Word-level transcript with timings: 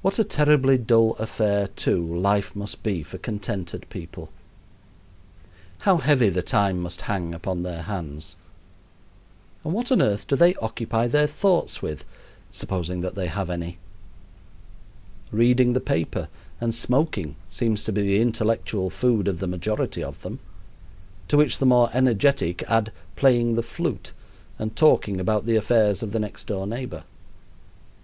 What 0.00 0.20
a 0.20 0.22
terribly 0.22 0.78
dull 0.78 1.16
affair, 1.18 1.66
too, 1.66 2.00
life 2.06 2.54
must 2.54 2.84
be 2.84 3.02
for 3.02 3.18
contented 3.18 3.84
people! 3.90 4.28
How 5.80 5.96
heavy 5.96 6.28
the 6.28 6.40
time 6.40 6.80
must 6.80 7.02
hang 7.10 7.34
upon 7.34 7.64
their 7.64 7.82
hands, 7.82 8.36
and 9.64 9.74
what 9.74 9.90
on 9.90 10.00
earth 10.00 10.28
do 10.28 10.36
they 10.36 10.54
occupy 10.62 11.08
their 11.08 11.26
thoughts 11.26 11.82
with, 11.82 12.04
supposing 12.52 13.00
that 13.00 13.16
they 13.16 13.26
have 13.26 13.50
any? 13.50 13.78
Reading 15.32 15.72
the 15.72 15.80
paper 15.80 16.28
and 16.60 16.72
smoking 16.72 17.34
seems 17.48 17.82
to 17.82 17.92
be 17.92 18.02
the 18.02 18.20
intellectual 18.20 18.88
food 18.88 19.26
of 19.26 19.40
the 19.40 19.48
majority 19.48 20.04
of 20.04 20.22
them, 20.22 20.38
to 21.26 21.36
which 21.36 21.58
the 21.58 21.66
more 21.66 21.90
energetic 21.92 22.62
add 22.68 22.92
playing 23.16 23.56
the 23.56 23.64
flute 23.64 24.12
and 24.60 24.76
talking 24.76 25.18
about 25.18 25.44
the 25.44 25.56
affairs 25.56 26.04
of 26.04 26.12
the 26.12 26.20
next 26.20 26.46
door 26.46 26.68
neighbor. 26.68 27.02